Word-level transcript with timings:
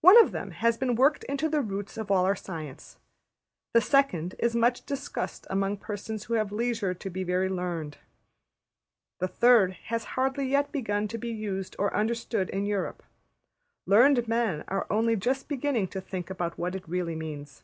One 0.00 0.18
of 0.18 0.32
them 0.32 0.52
has 0.52 0.78
been 0.78 0.94
worked 0.94 1.24
into 1.24 1.46
the 1.46 1.60
roots 1.60 1.98
of 1.98 2.10
all 2.10 2.24
our 2.24 2.34
science; 2.34 2.96
the 3.74 3.82
second 3.82 4.34
is 4.38 4.56
much 4.56 4.86
discussed 4.86 5.46
among 5.50 5.76
persons 5.76 6.24
who 6.24 6.34
have 6.40 6.52
leisure 6.52 6.94
to 6.94 7.10
be 7.10 7.22
very 7.22 7.50
learned. 7.50 7.98
The 9.18 9.28
third 9.28 9.72
has 9.92 10.04
hardly 10.16 10.46
yet 10.48 10.72
begun 10.72 11.06
to 11.08 11.18
be 11.18 11.28
used 11.30 11.76
or 11.78 11.94
understood 11.94 12.48
in 12.48 12.64
Europe; 12.64 13.02
learned 13.84 14.26
men 14.26 14.64
are 14.68 14.86
only 14.88 15.16
just 15.16 15.48
beginning 15.48 15.88
to 15.88 16.00
think 16.00 16.30
about 16.30 16.56
what 16.56 16.74
it 16.74 16.88
really 16.88 17.14
means. 17.14 17.62